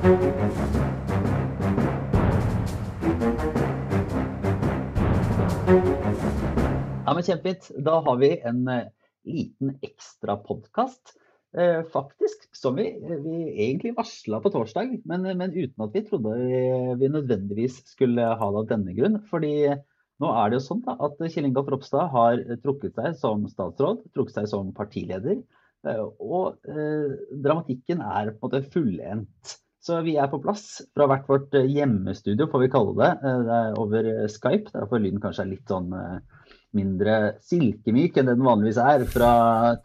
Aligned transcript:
Ja, 0.00 0.08
men 7.14 7.24
Kjempefint. 7.26 7.68
Da 7.84 7.98
har 8.06 8.16
vi 8.16 8.30
en 8.48 8.68
eh, 8.68 8.88
liten 9.28 9.74
ekstra 9.84 10.38
podkast. 10.40 11.12
Eh, 11.52 11.82
faktisk, 11.92 12.48
som 12.56 12.80
vi, 12.80 12.86
vi 13.26 13.36
egentlig 13.66 13.92
varsla 13.98 14.40
på 14.40 14.48
torsdag, 14.54 14.96
men, 15.04 15.28
men, 15.36 15.52
uten 15.52 15.84
at 15.84 15.92
vi 15.92 16.06
trodde 16.08 16.32
vi, 16.46 16.64
vi 17.02 17.12
nødvendigvis 17.12 17.82
skulle 17.92 18.24
ha 18.24 18.52
det 18.54 18.64
av 18.64 18.72
denne 18.72 18.96
grunn. 18.96 19.20
Fordi 19.28 19.54
nå 19.68 20.28
er 20.32 20.48
det 20.48 20.62
jo 20.62 20.68
sånn 20.70 20.84
da, 20.88 20.96
at 20.96 21.20
Kjell 21.26 21.52
Ingolf 21.52 21.68
Ropstad 21.74 22.08
har 22.16 22.40
trukket 22.64 22.96
seg 22.96 23.20
som 23.20 23.44
statsråd, 23.52 24.06
trukket 24.16 24.40
seg 24.40 24.48
som 24.56 24.72
partileder. 24.72 25.44
Eh, 25.84 26.06
og 26.24 26.56
eh, 26.72 27.18
dramatikken 27.44 28.00
er 28.00 28.32
på 28.32 28.48
en 28.48 28.48
måte 28.48 28.70
fullendt. 28.72 29.60
Så 29.80 30.02
vi 30.04 30.16
er 30.20 30.28
på 30.28 30.42
plass 30.44 30.82
fra 30.92 31.06
hvert 31.08 31.28
vårt 31.30 31.54
hjemmestudio, 31.56 32.50
får 32.52 32.64
vi 32.66 32.72
kalle 32.72 32.96
det. 32.98 33.12
Eh, 33.24 33.38
det 33.46 33.60
er 33.60 33.78
over 33.80 34.10
Skype. 34.28 34.74
Derfor 34.74 35.00
lyden 35.00 35.22
kanskje 35.22 35.46
er 35.46 35.52
litt 35.54 35.72
sånn 35.72 35.94
eh, 35.96 36.18
mindre 36.76 37.20
silkemyk 37.42 38.18
enn 38.20 38.28
den 38.30 38.44
vanligvis 38.44 38.80
er, 38.82 39.06
fra 39.10 39.32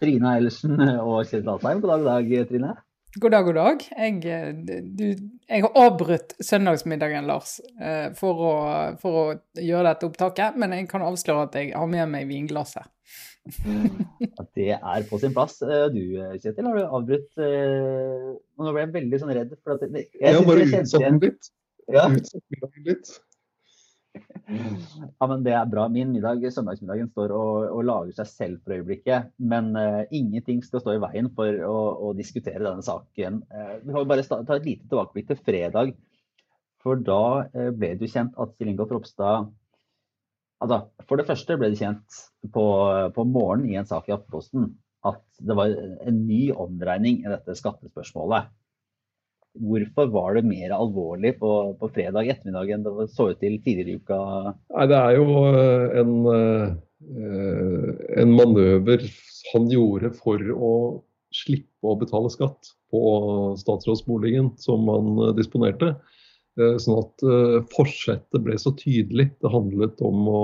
Trine 0.01 0.35
Eilertsen 0.35 0.75
og 1.07 1.23
Kjetil 1.23 1.53
Asheim. 1.55 1.79
God 1.83 1.95
dag, 1.95 2.09
dag, 2.11 2.49
Trine. 2.51 2.75
God 3.15 3.31
dag, 3.31 3.45
god 3.47 3.55
dag. 3.55 3.83
Jeg, 3.95 4.81
du, 4.99 5.05
jeg 5.47 5.63
har 5.63 5.77
avbrutt 5.79 6.33
søndagsmiddagen, 6.43 7.29
Lars, 7.29 7.61
eh, 7.79 8.09
for 8.19 8.41
å, 8.43 8.55
for 8.99 9.19
å, 9.21 9.23
gjøre 9.55 9.93
dette 9.93 10.09
opptaket. 10.09 10.57
Men 10.59 10.75
jeg 10.75 10.89
kan 10.91 11.05
avsløre 11.05 11.45
at 11.47 11.55
jeg 11.55 11.71
har 11.71 11.87
med 11.87 12.11
meg 12.11 12.27
vinglasset. 12.27 12.91
At 13.45 14.47
det 14.57 14.71
er 14.73 15.05
på 15.09 15.19
sin 15.21 15.35
plass. 15.35 15.59
Eh, 15.61 15.85
du, 15.93 16.01
Kjetil, 16.41 16.65
har 16.65 16.79
du 16.79 16.85
avbrutt 16.97 17.43
eh, 17.45 18.31
Nå 18.57 18.71
ble 18.73 18.85
jeg 18.85 18.95
veldig 18.95 19.21
sånn 19.21 19.35
redd. 19.37 19.53
For 19.61 19.75
at 19.75 19.85
jeg, 19.85 20.07
jeg, 20.17 20.33
jeg 20.33 20.47
bare 20.49 20.65
utsatt 20.65 21.05
den 21.05 21.21
litt. 21.21 21.51
Ja. 21.93 22.07
Litt. 22.87 23.11
Ja, 25.19 25.27
men 25.27 25.43
Det 25.45 25.53
er 25.57 25.69
bra. 25.69 25.87
Min 25.91 26.13
middag, 26.13 26.43
søndagsmiddagen 26.53 27.09
står 27.11 27.33
og, 27.35 27.67
og 27.75 27.83
lager 27.87 28.15
seg 28.19 28.31
selv 28.31 28.63
for 28.63 28.77
øyeblikket. 28.77 29.31
Men 29.37 29.73
uh, 29.77 30.03
ingenting 30.09 30.63
skal 30.65 30.81
stå 30.83 30.95
i 30.95 31.03
veien 31.03 31.29
for 31.37 31.61
å, 31.67 31.77
å 32.07 32.13
diskutere 32.17 32.63
denne 32.63 32.85
saken. 32.85 33.41
Uh, 33.51 33.75
vi 33.83 33.95
får 33.95 34.09
bare 34.09 34.25
ta 34.29 34.41
et 34.57 34.69
lite 34.69 34.87
tilbakeblikk 34.87 35.29
til 35.31 35.41
fredag. 35.43 35.93
For 36.85 37.01
da 37.01 37.21
uh, 37.49 37.69
ble 37.75 37.95
det 37.95 38.07
jo 38.07 38.13
kjent 38.15 38.37
at 38.41 38.55
Kjell 38.57 38.73
Ingolf 38.73 38.93
Ropstad 38.95 39.49
altså, 40.65 41.05
For 41.07 41.21
det 41.21 41.27
første 41.29 41.57
ble 41.59 41.71
det 41.73 41.79
kjent 41.79 42.19
på, 42.53 42.65
på 43.15 43.27
morgenen 43.29 43.71
i 43.71 43.79
en 43.79 43.89
sak 43.89 44.09
i 44.09 44.15
Aftenposten 44.15 44.73
at 45.05 45.21
det 45.45 45.55
var 45.57 45.73
en 46.09 46.21
ny 46.25 46.47
omdreining 46.51 47.21
i 47.21 47.29
dette 47.31 47.55
skattespørsmålet. 47.59 48.49
Hvorfor 49.55 50.09
var 50.11 50.35
det 50.35 50.47
mer 50.49 50.73
alvorlig 50.75 51.35
på, 51.39 51.51
på 51.79 51.89
fredag 51.95 52.27
ettermiddag 52.31 52.73
enn 52.75 52.83
det 52.83 53.07
så 53.13 53.29
ut 53.31 53.39
til 53.39 53.59
tidligere 53.63 53.93
i 53.93 53.99
uka? 54.01 54.17
Nei, 54.75 54.87
Det 54.91 54.97
er 54.97 55.13
jo 55.15 55.27
eh, 55.51 55.99
en, 56.01 56.15
eh, 56.33 57.91
en 58.23 58.33
manøver 58.35 59.05
han 59.53 59.69
gjorde 59.71 60.11
for 60.17 60.41
å 60.55 60.73
slippe 61.35 61.87
å 61.87 61.95
betale 61.99 62.31
skatt 62.33 62.73
på 62.91 63.05
statsrådsboligen 63.61 64.53
som 64.61 64.89
han 64.91 65.13
eh, 65.29 65.33
disponerte. 65.37 65.93
Sånn 66.55 67.01
at 67.01 67.23
forsettet 67.73 68.43
ble 68.45 68.55
så 68.61 68.71
tydelig. 68.79 69.25
Det 69.43 69.51
handlet 69.51 69.99
om 70.07 70.29
å, 70.31 70.43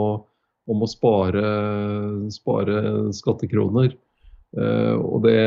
om 0.67 0.83
å 0.83 0.89
spare, 0.89 1.43
spare 2.35 2.81
skattekroner. 3.15 3.95
Og 4.99 5.21
det 5.23 5.37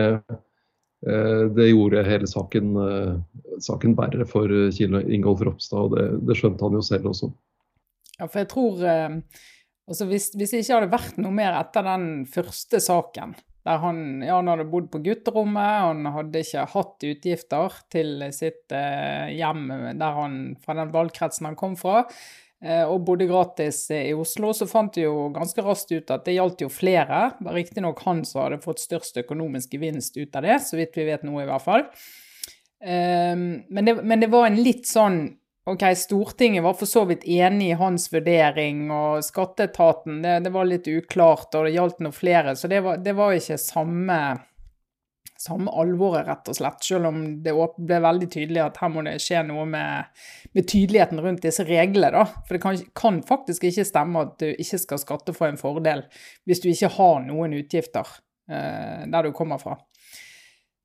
Eh, 1.07 1.47
det 1.53 1.69
gjorde 1.69 2.05
hele 2.07 2.27
saken, 2.27 2.77
eh, 2.81 3.17
saken 3.61 3.97
verre 3.99 4.25
for 4.29 4.49
eh, 4.49 4.71
Kjell 4.73 5.03
Ingolf 5.13 5.43
Ropstad, 5.45 5.91
og 5.91 5.97
det, 5.99 6.05
det, 6.25 6.37
skjønte 6.39 6.65
han 6.65 6.79
jo 6.79 6.85
selv 6.85 7.11
også. 7.11 7.29
Ja, 8.15 8.29
for 8.29 8.41
jeg 8.41 8.49
tror 8.53 8.85
altså 8.85 10.07
hvis, 10.09 10.31
hvis, 10.39 10.55
det 10.55 10.63
ikke 10.63 10.79
hadde 10.79 10.93
vært 10.95 11.19
noe 11.21 11.35
mer 11.35 11.57
etter 11.59 11.85
den 11.85 12.07
første 12.31 12.81
saken, 12.81 13.35
der 13.65 13.81
han, 13.81 13.99
ja, 14.21 14.37
han 14.37 14.51
hadde 14.53 14.69
bodd 14.69 14.91
på 14.93 15.01
gutterommet, 15.05 15.85
han 15.89 16.09
hadde 16.13 16.43
ikke 16.45 16.67
hatt 16.75 17.07
utgifter 17.09 17.79
til 17.93 18.27
sitt 18.37 18.75
hjem 18.75 19.69
der 19.97 20.19
han, 20.19 20.41
fra 20.61 20.77
den 20.77 20.93
valgkretsen 20.93 21.49
han 21.49 21.57
kom 21.57 21.79
fra, 21.81 22.03
Eh, 22.65 22.85
og 22.89 23.03
bodde 23.05 23.27
gratis 23.29 23.83
i 23.93 24.15
Oslo, 24.17 24.55
så 24.57 24.65
fant 24.69 24.97
vi 24.97 25.05
jo 25.05 25.29
ganske 25.35 25.61
raskt 25.65 25.91
ut 25.93 26.13
at 26.15 26.25
det 26.25 26.39
gjaldt 26.39 26.65
jo 26.65 26.71
flere. 26.73 27.27
Riktignok 27.53 28.01
han 28.07 28.23
som 28.25 28.47
hadde 28.47 28.63
fått 28.65 28.81
størst 28.81 29.21
økonomisk 29.21 29.75
gevinst 29.77 30.17
ut 30.17 30.39
av 30.39 30.47
det, 30.47 30.61
så 30.65 30.79
vidt 30.81 30.97
vi 30.97 31.09
vet 31.11 31.27
nå 31.29 31.37
i 31.43 31.49
hvert 31.49 31.65
fall. 31.65 31.85
Eh, 32.81 33.35
men 33.37 33.91
det, 33.91 33.99
men 34.01 34.25
det 34.25 34.31
var 34.33 34.49
en 34.49 34.61
litt 34.61 34.89
sånn 34.89 35.27
OK, 35.67 35.83
Stortinget 35.97 36.65
var 36.65 36.75
for 36.77 36.87
så 36.87 37.07
vidt 37.09 37.23
enig 37.25 37.71
i 37.71 37.77
hans 37.81 38.11
vurdering, 38.13 38.91
og 38.93 39.23
skatteetaten 39.25 40.19
det, 40.21 40.35
det 40.45 40.53
var 40.53 40.69
litt 40.69 40.91
uklart, 40.93 41.55
og 41.57 41.65
det 41.65 41.73
gjaldt 41.79 42.03
noen 42.05 42.13
flere, 42.17 42.53
så 42.57 42.69
det 42.69 42.83
var, 42.85 42.99
det 43.01 43.15
var 43.17 43.33
ikke 43.33 43.57
samme 43.61 44.19
samme 45.45 45.73
alvoret, 45.77 46.27
rett 46.29 46.49
og 46.49 46.57
slett. 46.57 46.85
Selv 46.87 47.11
om 47.11 47.21
det 47.45 47.55
ble 47.55 48.01
veldig 48.05 48.29
tydelig 48.33 48.63
at 48.65 48.79
her 48.81 48.93
må 48.93 49.05
det 49.07 49.17
skje 49.23 49.43
noe 49.49 49.67
med, 49.69 50.13
med 50.57 50.69
tydeligheten 50.71 51.21
rundt 51.21 51.45
disse 51.45 51.67
reglene. 51.69 52.13
da. 52.15 52.25
For 52.47 52.57
det 52.57 52.63
kan, 52.63 52.79
kan, 52.97 53.21
faktisk 53.27 53.67
ikke 53.69 53.87
stemme 53.89 54.25
at 54.25 54.37
du 54.41 54.49
ikke 54.53 54.81
skal 54.81 55.03
skatte 55.03 55.37
for 55.37 55.51
en 55.51 55.61
fordel 55.61 56.07
hvis 56.49 56.63
du 56.65 56.71
ikke 56.73 56.93
har 56.97 57.21
noen 57.27 57.57
utgifter 57.59 58.09
eh, 58.51 59.05
der 59.11 59.27
du 59.27 59.35
kommer 59.37 59.61
fra. 59.61 59.77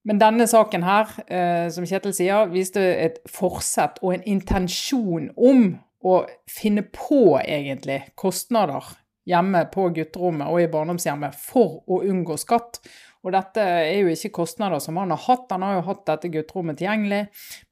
Men 0.08 0.22
denne 0.22 0.48
saken 0.48 0.86
her, 0.88 1.12
eh, 1.28 1.68
som 1.74 1.86
Kjetil 1.88 2.16
sier, 2.16 2.48
viste 2.54 2.82
et 2.82 3.20
forsett 3.30 4.00
og 4.02 4.16
en 4.16 4.26
intensjon 4.30 5.30
om 5.36 5.66
å 6.00 6.22
finne 6.48 6.86
på 6.96 7.36
egentlig 7.42 8.02
kostnader 8.20 8.86
hjemme 9.30 9.66
på 9.74 9.90
gutterommet 9.94 10.48
og 10.50 10.64
i 10.64 10.70
barndomshjemmet 10.72 11.36
for 11.38 11.82
å 11.92 12.02
unngå 12.08 12.38
skatt. 12.40 12.80
Og 13.20 13.34
dette 13.36 13.60
er 13.60 13.98
jo 14.00 14.14
ikke 14.14 14.32
kostnader 14.40 14.80
som 14.80 14.98
han 14.98 15.12
har 15.12 15.20
hatt, 15.26 15.52
han 15.52 15.66
har 15.66 15.76
jo 15.76 15.86
hatt 15.90 16.06
dette 16.08 16.32
gutterommet 16.32 16.80
tilgjengelig, 16.80 17.26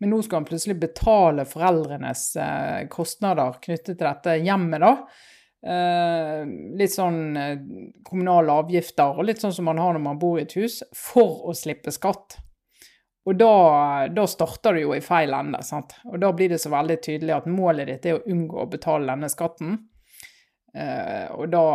men 0.03 0.11
nå 0.11 0.19
skal 0.25 0.41
han 0.41 0.49
plutselig 0.49 0.75
betale 0.81 1.47
foreldrenes 1.47 2.23
eh, 2.43 2.81
kostnader 2.91 3.55
knyttet 3.63 3.93
til 3.95 4.03
dette 4.03 4.35
hjemmet, 4.43 4.83
da. 4.83 4.91
Eh, 5.65 6.43
litt 6.77 6.93
sånn 6.93 7.37
eh, 7.37 7.55
kommunale 8.05 8.53
avgifter, 8.61 9.17
og 9.17 9.25
litt 9.25 9.41
sånn 9.41 9.55
som 9.55 9.65
man 9.67 9.81
har 9.81 9.95
når 9.95 10.03
man 10.03 10.19
bor 10.21 10.37
i 10.37 10.45
et 10.45 10.53
hus, 10.59 10.83
for 10.95 11.47
å 11.49 11.55
slippe 11.57 11.91
skatt. 11.93 12.37
Og 13.27 13.35
da, 13.35 14.07
da 14.13 14.23
starter 14.29 14.77
du 14.77 14.85
jo 14.85 14.93
i 14.95 15.03
feil 15.03 15.33
ende. 15.35 15.59
sant? 15.65 15.97
Og 16.07 16.19
da 16.21 16.31
blir 16.31 16.53
det 16.53 16.61
så 16.63 16.71
veldig 16.71 16.99
tydelig 17.03 17.35
at 17.35 17.49
målet 17.51 17.89
ditt 17.89 18.05
er 18.07 18.19
å 18.19 18.25
unngå 18.31 18.61
å 18.63 18.69
betale 18.71 19.09
denne 19.09 19.27
skatten. 19.33 19.73
Eh, 20.77 21.25
og 21.35 21.49
da 21.51 21.65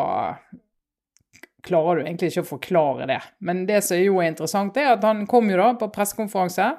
klarer 1.63 2.01
du 2.01 2.07
egentlig 2.07 2.33
ikke 2.33 2.47
å 2.47 2.53
forklare 2.55 3.11
det. 3.11 3.19
Men 3.45 3.67
det 3.69 3.83
som 3.85 4.01
jo 4.01 4.23
er 4.23 4.31
interessant, 4.33 4.79
er 4.81 4.95
at 4.95 5.05
han 5.05 5.27
kom 5.31 5.51
jo 5.53 5.59
da 5.61 5.69
på 5.79 5.91
pressekonferanse 5.93 6.71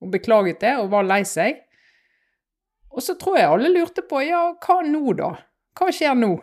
og 0.00 0.10
beklaget 0.10 0.64
det 0.64 0.74
og 0.80 0.90
var 0.92 1.06
lei 1.06 1.22
seg. 1.28 1.62
Og 2.90 3.04
så 3.06 3.14
tror 3.20 3.38
jeg 3.38 3.52
alle 3.52 3.70
lurte 3.70 4.02
på 4.02 4.24
ja, 4.26 4.42
hva 4.58 4.80
nå 4.82 5.14
da? 5.20 5.30
Hva 5.80 5.88
skjer 5.96 6.16
nå? 6.18 6.34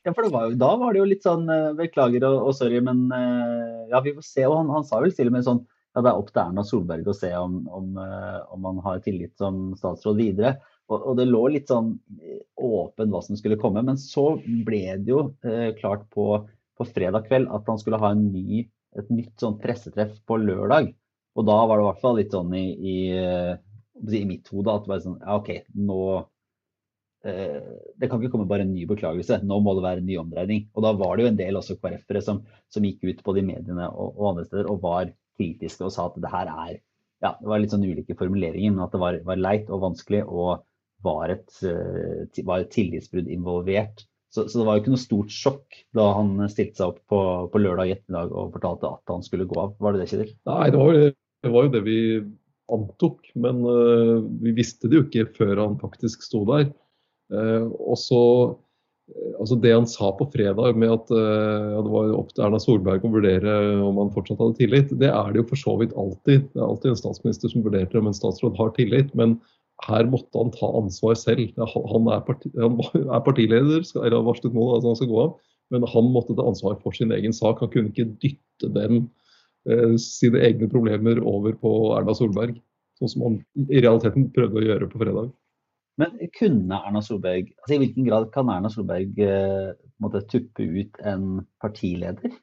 Ja, 0.00 0.14
for 0.16 0.24
var 0.32 0.48
jo, 0.48 0.56
Da 0.56 0.70
var 0.80 0.94
det 0.94 1.02
jo 1.02 1.08
litt 1.10 1.26
sånn 1.26 1.44
eh, 1.52 1.74
beklager 1.76 2.24
og, 2.30 2.46
og 2.48 2.56
sorry, 2.56 2.80
men 2.84 3.04
eh, 3.12 3.90
ja, 3.92 4.00
vi 4.00 4.14
får 4.16 4.24
se. 4.24 4.46
Og 4.48 4.56
han, 4.56 4.72
han 4.72 4.86
sa 4.88 5.02
vel 5.04 5.12
til 5.16 5.28
og 5.28 5.36
med 5.36 5.44
sånn 5.44 5.60
ja, 5.90 6.02
det 6.04 6.10
er 6.10 6.20
opp 6.20 6.30
til 6.30 6.40
Erna 6.44 6.62
Solberg 6.64 7.08
å 7.10 7.16
se 7.16 7.30
om, 7.36 7.60
om, 7.74 7.96
eh, 7.98 8.38
om 8.54 8.68
han 8.68 8.78
har 8.84 9.02
tillit 9.04 9.34
som 9.40 9.72
statsråd 9.76 10.20
videre. 10.22 10.54
Og, 10.90 10.96
og, 10.96 11.12
det 11.18 11.26
lå 11.28 11.42
litt 11.50 11.70
sånn 11.70 11.92
åpent 11.98 12.46
åpen 12.70 13.12
hva 13.12 13.20
som 13.26 13.38
skulle 13.38 13.58
komme. 13.60 13.82
Men 13.86 13.98
så 14.00 14.32
ble 14.66 14.84
det 15.02 15.12
jo 15.12 15.24
eh, 15.46 15.70
klart 15.78 16.06
på, 16.14 16.30
på, 16.78 16.88
fredag 16.94 17.26
kveld 17.28 17.50
at 17.52 17.68
han 17.68 17.80
skulle 17.82 18.00
ha 18.00 18.14
ny, 18.16 18.64
et 18.98 19.10
nytt 19.12 19.34
sånn 19.42 19.58
pressetreff 19.62 20.16
på 20.26 20.38
lørdag. 20.40 20.92
Og 21.38 21.46
da 21.46 21.58
var 21.66 21.78
det 21.78 21.84
i 21.84 21.90
hvert 21.90 22.04
fall 22.04 22.18
litt 22.18 22.34
sånn 22.34 22.54
i, 22.58 22.66
i, 22.74 22.98
i 24.18 24.26
mitt 24.26 24.48
hode 24.50 24.72
at 24.72 24.86
det 24.86 24.94
var 24.94 25.04
sånn 25.04 25.20
Ja, 25.20 25.36
OK, 25.38 25.52
nå 25.78 26.00
Det 27.20 28.08
kan 28.08 28.16
ikke 28.16 28.30
komme 28.32 28.48
bare 28.48 28.64
en 28.64 28.70
ny 28.72 28.86
beklagelse. 28.88 29.42
Nå 29.44 29.58
må 29.60 29.74
det 29.76 29.82
være 29.84 30.00
en 30.00 30.06
ny 30.08 30.14
omdreining. 30.22 30.62
Og 30.72 30.86
da 30.86 30.94
var 30.96 31.18
det 31.18 31.26
jo 31.26 31.30
en 31.32 31.40
del 31.40 31.58
også 31.60 31.76
KrF-ere 31.76 32.22
som, 32.24 32.38
som, 32.72 32.86
gikk 32.86 33.04
ut 33.04 33.20
både 33.26 33.42
i 33.42 33.48
mediene 33.50 33.90
og, 33.90 34.14
og 34.14 34.30
andre 34.30 34.46
steder 34.46 34.70
og 34.72 34.80
var 34.86 35.10
kritiske 35.36 35.84
og 35.84 35.92
sa 35.92 36.06
at 36.08 36.16
det 36.16 36.32
her 36.32 36.48
er 36.48 36.78
ja, 37.20 37.34
det 37.36 37.50
var 37.52 37.60
litt 37.60 37.74
sånn 37.74 37.84
ulike 37.84 38.16
formuleringer, 38.16 38.72
men 38.72 38.86
at 38.86 38.94
det 38.96 39.02
var, 39.02 39.18
var 39.28 39.40
leit 39.40 39.68
og 39.68 39.82
vanskelig. 39.84 40.22
og 40.24 40.62
var 41.04 41.32
et, 41.32 41.50
eh, 41.64 42.44
var 42.44 42.60
et 42.62 42.72
tillitsbrudd 42.72 43.28
involvert. 43.30 44.04
Så, 44.30 44.46
så, 44.46 44.60
det 44.60 44.66
var 44.66 44.76
jo 44.76 44.82
ikke 44.84 44.92
noe 44.92 45.02
stort 45.02 45.32
sjokk 45.34 45.78
da 45.96 46.04
han 46.14 46.36
stilte 46.52 46.78
seg 46.78 46.92
opp 46.92 47.00
på, 47.10 47.22
på 47.50 47.62
lørdag 47.62 47.96
ettermiddag 47.96 48.30
og 48.30 48.52
fortalte 48.54 48.92
at 48.92 49.14
han 49.14 49.24
skulle 49.26 49.48
gå 49.50 49.56
av. 49.58 49.72
Var 49.82 49.96
det 49.96 50.04
det, 50.04 50.10
Kjetil? 50.12 50.36
Nei, 50.46 50.66
det 50.70 50.82
var, 50.82 51.00
det 51.46 51.54
var 51.56 51.66
jo 51.66 51.72
det 51.74 51.82
vi 51.88 51.96
antok. 52.70 53.32
Men 53.34 53.64
uh, 53.66 54.20
vi 54.44 54.54
visste 54.54 54.90
det 54.90 55.00
jo 55.00 55.06
ikke 55.08 55.26
før 55.40 55.64
han 55.64 55.80
faktisk 55.80 56.22
sto 56.22 56.44
der. 56.52 56.68
Uh, 57.30 57.70
og 57.78 57.96
så 58.00 58.22
altså 59.42 59.56
Det 59.58 59.72
han 59.74 59.86
sa 59.90 60.12
på 60.14 60.28
fredag 60.30 60.76
med 60.78 60.92
at 60.94 61.08
uh, 61.10 61.74
ja, 61.74 61.80
det 61.82 61.90
var 61.90 62.12
opp 62.14 62.28
til 62.30 62.44
Erna 62.46 62.60
Solberg 62.62 63.02
å 63.02 63.10
vurdere 63.10 63.54
om 63.82 63.98
han 63.98 64.12
fortsatt 64.14 64.38
hadde 64.38 64.58
tillit, 64.60 64.92
det 65.02 65.10
er 65.10 65.32
det 65.32 65.40
jo 65.40 65.48
for 65.50 65.58
så 65.58 65.74
vidt 65.80 65.96
alltid. 65.98 66.44
Det 66.52 66.60
er 66.60 66.66
alltid 66.68 66.92
en 66.92 67.00
statsminister 67.00 67.50
som 67.50 67.64
vurderer 67.66 67.98
om 67.98 68.10
en 68.10 68.14
statsråd 68.14 68.54
har 68.60 68.70
tillit. 68.76 69.10
Men 69.18 69.34
her 69.86 70.08
måtte 70.12 70.36
han 70.38 70.52
ta 70.54 70.68
ansvar 70.78 71.16
selv. 71.18 71.56
Han 71.74 72.10
er, 72.12 72.20
parti, 72.26 72.50
han 72.58 72.78
er 73.16 73.24
partileder, 73.26 73.84
skal, 73.86 74.04
eller 74.04 74.20
har 74.20 74.28
varslet 74.28 74.56
nå 74.56 74.66
at 74.76 74.86
han 74.86 74.98
skal 74.98 75.10
gå 75.10 75.22
av, 75.24 75.34
men 75.74 75.86
han 75.94 76.12
måtte 76.14 76.36
ta 76.38 76.46
ansvar 76.46 76.78
for 76.84 76.96
sin 76.96 77.14
egen 77.16 77.34
sak. 77.36 77.62
Han 77.64 77.72
kunne 77.72 77.92
ikke 77.92 78.10
dytte 78.22 78.72
den, 78.76 79.06
eh, 79.68 79.96
sine 80.02 80.42
egne 80.46 80.70
problemer 80.70 81.22
over 81.22 81.56
på 81.58 81.74
Erna 81.96 82.16
Solberg, 82.16 82.58
sånn 83.00 83.14
som 83.14 83.26
han 83.26 83.38
i 83.68 83.80
realiteten 83.80 84.30
prøvde 84.34 84.60
å 84.60 84.66
gjøre 84.66 84.90
på 84.92 85.02
fredag. 85.02 85.30
Men 86.00 86.16
kunne 86.36 86.78
Erna 86.80 87.02
Solberg, 87.04 87.50
altså 87.60 87.76
I 87.76 87.80
hvilken 87.82 88.06
grad 88.06 88.30
kan 88.34 88.50
Erna 88.52 88.70
Solberg 88.72 89.18
eh, 89.24 89.72
måtte 90.00 90.22
tuppe 90.30 90.64
ut 90.64 91.00
en 91.06 91.42
partileder? 91.60 92.38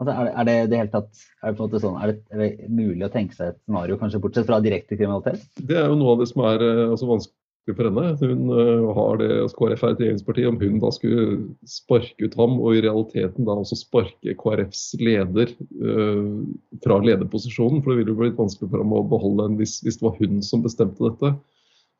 Altså, 0.00 0.14
er, 0.14 0.24
det, 0.24 0.32
er, 0.32 0.46
det, 0.48 0.54
det 0.72 0.78
hele 0.80 0.92
tatt, 0.94 1.26
er, 1.44 1.58
det 1.58 1.82
sånn, 1.82 1.98
er, 2.00 2.14
er, 2.32 2.40
det, 2.40 2.70
mulig 2.72 3.04
å 3.04 3.12
tenke 3.12 3.36
seg 3.36 3.52
et 3.52 3.58
scenario, 3.66 3.98
kanskje 4.00 4.22
bortsett 4.24 4.48
fra 4.48 4.62
direkte 4.64 4.96
kriminalitet? 4.96 5.44
Det 5.60 5.76
er 5.76 5.92
jo 5.92 5.98
noe 6.00 6.14
av 6.14 6.22
det 6.22 6.30
som 6.30 6.42
er 6.48 6.64
eh, 6.64 6.86
altså, 6.86 7.08
vanskelig 7.10 7.76
for 7.76 7.90
henne. 7.90 8.06
Hun 8.22 8.48
uh, 8.48 8.86
har 8.96 9.20
det, 9.20 9.28
altså, 9.42 9.58
KrF 9.58 9.84
er 9.84 9.92
et 9.92 10.00
regjeringsparti. 10.00 10.46
Om 10.48 10.58
hun 10.62 10.80
da 10.80 10.90
skulle 10.96 11.26
sparke 11.68 12.26
ut 12.26 12.38
ham, 12.40 12.56
og 12.64 12.78
i 12.78 12.82
realiteten 12.86 13.46
da 13.46 13.58
også 13.60 13.76
sparke 13.82 14.34
KrFs 14.40 14.86
leder 15.04 15.52
uh, 15.84 16.40
fra 16.80 16.98
lederposisjonen, 17.04 17.84
for 17.84 17.92
det 17.92 18.00
ville 18.00 18.16
jo 18.16 18.22
blitt 18.22 18.40
vanskelig 18.40 18.72
for 18.72 18.80
ham 18.80 18.96
å 18.96 19.04
beholde 19.12 19.50
en 19.50 19.60
hvis, 19.60 19.82
hvis 19.84 20.00
det 20.00 20.08
var 20.08 20.16
hun 20.22 20.40
som 20.48 20.64
bestemte 20.64 21.04
dette. 21.10 21.36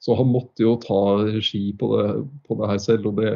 Så 0.01 0.17
han 0.17 0.31
måtte 0.33 0.65
jo 0.65 0.75
ta 0.81 1.01
regi 1.27 1.71
på 1.77 1.93
det, 1.93 2.05
på 2.49 2.57
det 2.57 2.69
her 2.73 2.79
selv. 2.81 3.11
og 3.11 3.21
det, 3.21 3.33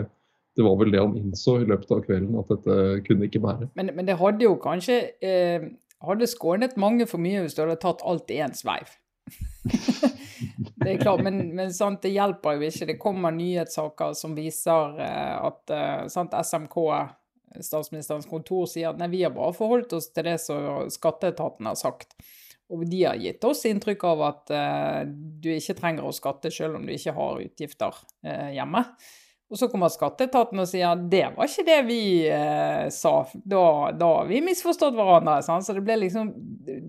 det, 0.56 0.64
var 0.64 0.78
vel 0.80 0.92
det 0.94 1.02
han 1.02 1.16
innså 1.20 1.58
i 1.60 1.68
løpet 1.68 1.92
av 1.92 2.04
kvelden, 2.06 2.38
at 2.40 2.52
dette 2.54 2.76
kunne 3.08 3.28
ikke 3.28 3.42
bære. 3.44 3.68
Men, 3.76 3.92
men 3.96 4.08
det 4.08 4.16
hadde 4.20 4.46
jo 4.46 4.56
kanskje 4.62 5.00
eh, 5.24 5.66
hadde 6.04 6.30
skånet 6.30 6.78
mange 6.80 7.08
for 7.10 7.22
mye 7.22 7.44
hvis 7.44 7.56
du 7.56 7.64
hadde 7.64 7.80
tatt 7.82 8.04
alt 8.06 8.32
i 8.32 8.40
én 8.44 8.56
sveiv. 8.56 8.96
det 10.84 10.88
er 10.94 11.02
klart, 11.02 11.20
men, 11.24 11.40
men 11.56 11.72
sant, 11.74 12.02
det 12.04 12.14
hjelper 12.14 12.56
jo 12.56 12.68
ikke. 12.68 12.88
Det 12.92 13.00
kommer 13.02 13.34
nyhetssaker 13.36 14.16
som 14.16 14.36
viser 14.36 14.98
eh, 15.04 15.34
at 15.44 15.74
eh, 15.74 16.06
sant, 16.12 16.32
SMK, 16.32 16.78
statsministerens 17.60 18.28
kontor, 18.30 18.64
sier 18.70 18.90
at 18.90 19.00
nei, 19.00 19.10
vi 19.12 19.22
har 19.26 19.36
bare 19.36 19.54
forholdt 19.56 19.92
oss 20.00 20.08
til 20.12 20.26
det 20.26 20.38
som 20.42 20.88
skatteetaten 20.90 21.68
har 21.68 21.76
sagt. 21.78 22.16
Og 22.74 22.86
de 22.90 23.04
har 23.06 23.20
gitt 23.20 23.44
oss 23.46 23.64
inntrykk 23.68 24.06
av 24.10 24.22
at 24.28 24.54
uh, 24.54 25.02
du 25.06 25.52
ikke 25.54 25.76
trenger 25.78 26.06
å 26.06 26.14
skatte 26.14 26.52
selv 26.52 26.80
om 26.80 26.86
du 26.86 26.94
ikke 26.94 27.14
har 27.14 27.44
utgifter 27.44 28.00
uh, 28.26 28.50
hjemme. 28.54 28.82
Og 29.52 29.60
så 29.60 29.68
kommer 29.70 29.92
skatteetaten 29.92 30.58
og 30.58 30.66
sier 30.66 30.88
at 30.88 31.02
det 31.12 31.26
var 31.36 31.46
ikke 31.46 31.66
det 31.68 31.78
vi 31.86 32.00
uh, 32.32 32.88
sa, 32.90 33.12
da, 33.44 33.62
har 33.92 34.26
vi 34.30 34.42
misforstått 34.42 34.96
hverandre. 34.96 35.36
Sant? 35.46 35.66
Så 35.66 35.76
det 35.76 35.84
ble 35.86 36.00
liksom, 36.02 36.32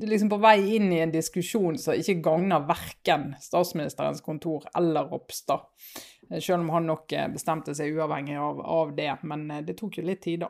liksom, 0.02 0.32
på 0.34 0.42
vei 0.42 0.58
inn 0.80 0.90
i 0.96 1.04
en 1.04 1.14
diskusjon 1.14 1.78
som 1.82 2.00
ikke 2.00 2.22
gagner 2.26 2.66
verken 2.66 3.34
statsministerens 3.44 4.24
kontor 4.26 4.66
eller 4.78 5.12
Ropstad. 5.12 5.68
Selv 6.40 6.64
om 6.64 6.72
han 6.74 6.88
nok 6.90 7.14
bestemte 7.36 7.76
seg 7.78 7.94
uavhengig 7.94 8.40
av, 8.42 8.64
av 8.66 8.96
det, 8.98 9.12
men 9.30 9.46
det 9.68 9.76
tok 9.78 10.00
jo 10.00 10.08
litt 10.08 10.24
tid, 10.26 10.48
da. 10.48 10.50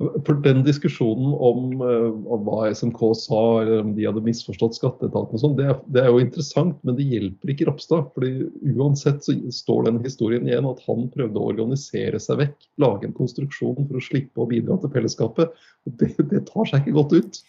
For 0.00 0.38
den 0.40 0.62
diskusjonen 0.64 1.34
om, 1.36 1.74
uh, 1.84 2.14
om, 2.32 2.46
hva 2.46 2.70
SMK 2.72 3.00
sa, 3.20 3.40
eller 3.60 3.82
om 3.82 3.90
de 3.96 4.06
hadde 4.08 4.22
misforstått 4.24 4.78
skatteetaten 4.78 5.36
og 5.36 5.42
sånn, 5.42 5.56
det, 5.58 5.74
det, 5.92 6.04
er 6.04 6.08
jo 6.08 6.22
interessant, 6.22 6.78
men 6.88 6.96
det 6.96 7.04
hjelper 7.10 7.52
ikke 7.52 7.66
Ropstad. 7.68 8.08
fordi 8.14 8.48
uansett 8.72 9.26
så 9.26 9.36
står 9.52 9.90
den 9.90 10.00
historien 10.06 10.48
igjen 10.48 10.68
at 10.70 10.80
han 10.86 11.10
prøvde 11.12 11.36
å 11.36 11.50
organisere 11.52 12.20
seg 12.22 12.40
vekk, 12.40 12.56
lage 12.80 13.10
en 13.10 13.16
konstruksjon 13.18 13.82
for 13.82 14.00
å 14.00 14.06
slippe 14.06 14.40
å 14.40 14.48
bidra 14.48 14.80
til 14.80 14.94
fellesskapet. 14.96 15.52
og 15.84 16.00
Det, 16.00 16.14
det 16.32 16.46
tar 16.48 16.72
seg 16.72 16.80
ikke 16.80 16.96
godt 16.96 17.18
ut. 17.20 17.42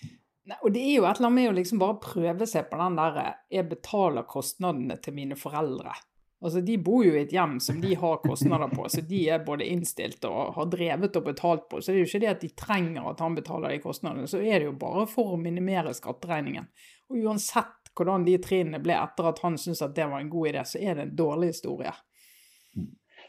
Nei, 0.52 0.58
og 0.60 0.74
det 0.76 0.84
er 0.84 0.96
jo 0.98 1.08
et 1.08 1.20
eller 1.22 1.30
annet 1.30 1.38
med 1.38 1.50
å 1.54 1.58
liksom 1.62 1.80
bare 1.80 2.02
prøve 2.04 2.48
seg 2.50 2.68
på 2.68 2.80
den 2.82 3.00
der 3.00 3.20
Jeg 3.54 3.70
betaler 3.72 4.28
kostnadene 4.28 4.98
til 5.00 5.16
mine 5.16 5.40
foreldre. 5.40 5.94
Altså, 6.42 6.62
De 6.66 6.78
bor 6.82 7.04
jo 7.06 7.14
i 7.14 7.22
et 7.22 7.34
hjem 7.36 7.60
som 7.62 7.82
de 7.82 7.94
har 7.96 8.22
kostnader 8.24 8.72
på, 8.74 8.88
så 8.90 9.04
de 9.06 9.20
er 9.30 9.44
både 9.46 9.68
innstilt 9.70 10.26
og 10.26 10.56
har 10.56 10.72
drevet 10.74 11.20
og 11.20 11.28
betalt 11.28 11.68
på. 11.70 11.82
Så 11.82 11.92
det 11.92 12.00
er 12.00 12.02
jo 12.02 12.10
ikke 12.10 12.22
det 12.24 12.32
at 12.32 12.42
de 12.42 12.50
trenger 12.58 13.10
at 13.12 13.22
han 13.22 13.36
betaler 13.38 13.76
de 13.76 13.84
kostnadene, 13.84 14.30
så 14.30 14.42
er 14.42 14.58
det 14.58 14.72
jo 14.72 14.78
bare 14.82 15.06
for 15.10 15.36
å 15.36 15.42
minimere 15.42 15.94
skatteregningen. 15.94 16.66
Og 17.12 17.22
uansett 17.28 17.92
hvordan 17.98 18.26
de 18.26 18.40
trinnene 18.42 18.82
ble 18.82 18.96
etter 18.98 19.30
at 19.30 19.42
han 19.44 19.60
syntes 19.60 19.84
at 19.86 19.94
det 19.96 20.08
var 20.10 20.24
en 20.24 20.32
god 20.32 20.50
idé, 20.54 20.64
så 20.66 20.82
er 20.82 20.98
det 20.98 21.06
en 21.06 21.16
dårlig 21.22 21.52
historie. 21.54 21.94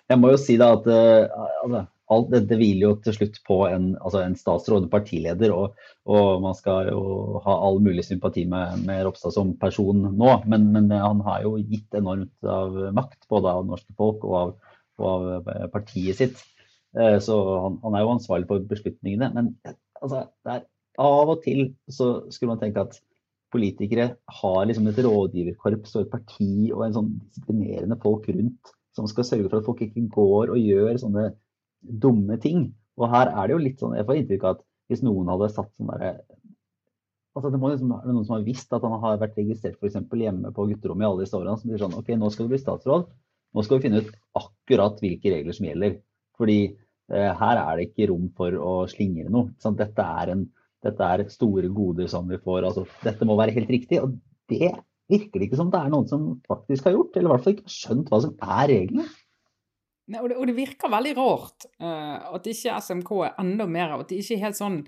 Jeg 0.08 0.20
må 0.20 0.32
jo 0.32 0.40
si 0.40 0.56
da 0.60 0.72
at 0.76 0.88
uh, 0.88 1.44
altså, 1.64 1.84
alt 2.10 2.30
dette 2.32 2.56
hviler 2.58 2.82
jo 2.84 2.92
til 3.04 3.14
slutt 3.16 3.38
på 3.46 3.58
en, 3.68 3.92
altså 4.02 4.22
en 4.24 4.34
statsråd, 4.38 4.86
en 4.86 4.92
partileder, 4.92 5.52
og, 5.54 5.78
og, 6.08 6.42
man 6.44 6.56
skal 6.58 6.90
jo 6.90 7.02
ha 7.44 7.54
all 7.66 7.78
mulig 7.84 8.04
sympati 8.06 8.44
med, 8.50 8.82
med 8.86 9.04
Ropstad 9.06 9.34
som 9.36 9.54
person 9.60 10.02
nå. 10.08 10.32
Men, 10.50 10.68
men, 10.74 10.90
han 10.92 11.22
har 11.26 11.46
jo 11.46 11.54
gitt 11.60 11.94
enormt 11.98 12.48
av 12.48 12.76
makt, 12.96 13.22
både 13.32 13.54
av 13.54 13.68
norske 13.70 13.94
folk 13.98 14.26
og 14.28 14.36
av, 14.40 14.56
og 15.00 15.08
av 15.12 15.54
eh, 15.54 15.68
partiet 15.72 16.18
sitt. 16.18 16.42
Eh, 16.98 17.18
så 17.24 17.38
han, 17.66 17.78
han, 17.84 17.96
er 17.96 18.04
jo 18.04 18.12
ansvarlig 18.16 18.50
for 18.50 18.68
beslutningene. 18.72 19.30
Men 19.36 19.54
altså, 20.02 20.26
der, 20.48 20.66
av 21.00 21.32
og 21.36 21.40
til 21.46 21.70
så 21.88 22.14
skulle 22.34 22.52
man 22.52 22.60
tenke 22.60 22.84
at 22.84 22.98
politikere 23.52 24.14
har 24.40 24.62
liksom 24.68 24.86
et 24.88 25.00
rådgiverkorps 25.04 25.96
og 25.96 26.06
et 26.06 26.12
parti 26.12 26.52
og 26.72 26.86
en 26.86 26.94
sånn 26.96 27.10
disiplinerende 27.20 27.98
folk 28.00 28.28
rundt 28.32 28.72
som 28.96 29.08
skal 29.08 29.26
sørge 29.28 29.48
for 29.48 29.60
at 29.60 29.68
folk 29.68 29.82
ikke 29.84 30.06
går 30.12 30.52
og 30.52 30.60
gjør 30.60 31.00
sånne 31.00 31.30
dumme 31.82 32.38
ting. 32.42 32.70
Og 33.00 33.08
her 33.12 33.30
er 33.32 33.48
det 33.48 33.56
jo 33.56 33.62
litt 33.62 33.82
sånn, 33.82 33.96
jeg 33.96 34.06
får 34.08 34.20
inntrykk 34.20 34.46
av 34.46 34.56
at 34.56 34.64
hvis 34.92 35.02
noen 35.06 35.30
hadde 35.32 35.50
satt 35.52 35.72
sånn 35.78 35.90
derre 35.92 36.14
altså 37.32 37.48
Det 37.48 37.58
må 37.60 37.70
liksom 37.72 37.92
være 37.94 38.12
noen 38.12 38.26
som 38.28 38.34
har 38.36 38.42
visst 38.44 38.74
at 38.76 38.84
han 38.84 39.00
har 39.00 39.20
vært 39.20 39.38
registrert 39.40 39.78
f.eks. 39.80 39.94
hjemme 40.20 40.50
på 40.52 40.66
gutterommet 40.68 41.06
i 41.06 41.08
alle 41.08 41.24
disse 41.24 41.38
årene. 41.38 41.56
Som 41.56 41.70
sier 41.70 41.80
sånn 41.80 41.94
OK, 41.96 42.10
nå 42.20 42.28
skal 42.32 42.44
du 42.44 42.52
bli 42.52 42.60
statsråd. 42.60 43.06
Nå 43.56 43.64
skal 43.64 43.78
vi 43.78 43.86
finne 43.86 44.02
ut 44.02 44.10
akkurat 44.36 45.00
hvilke 45.00 45.32
regler 45.32 45.56
som 45.56 45.68
gjelder. 45.68 45.94
Fordi 46.36 46.58
eh, 46.68 47.30
her 47.40 47.60
er 47.62 47.78
det 47.78 47.86
ikke 47.88 48.10
rom 48.10 48.28
for 48.36 48.58
å 48.60 48.74
slingre 48.92 49.32
noe. 49.32 49.52
Sånn, 49.64 49.78
dette, 49.80 50.04
er 50.04 50.34
en, 50.34 50.46
dette, 50.84 51.08
er 51.08 51.24
store 51.32 51.72
goder 51.72 52.12
som 52.12 52.28
vi 52.28 52.40
får. 52.42 52.68
Altså, 52.68 52.84
dette 53.00 53.28
må 53.28 53.38
være 53.40 53.56
helt 53.56 53.72
riktig. 53.78 54.02
Og 54.04 54.18
det 54.52 54.74
virker 55.12 55.40
det 55.40 55.48
ikke 55.48 55.60
som 55.60 55.72
det 55.72 55.80
er 55.80 55.92
noen 55.92 56.08
som 56.12 56.28
faktisk 56.48 56.88
har 56.88 56.98
gjort. 56.98 57.16
Eller 57.16 57.30
i 57.30 57.34
hvert 57.34 57.46
fall 57.46 57.56
ikke 57.56 57.68
har 57.68 57.78
skjønt 57.78 58.12
hva 58.12 58.22
som 58.26 58.36
er 58.60 58.72
reglene. 58.74 59.08
Og, 60.10 60.28
det, 60.28 60.36
og, 60.36 60.46
det, 60.48 60.54
virker 60.56 60.90
veldig 60.90 61.12
rart 61.16 61.66
uh, 61.80 62.34
at 62.34 62.46
ikke 62.50 62.74
SMK 62.82 63.10
er 63.22 63.36
enda 63.40 63.68
mer 63.70 63.94
At 63.94 64.10
de 64.10 64.18
ikke 64.18 64.34
er 64.34 64.48
helt 64.48 64.58
sånn 64.58 64.80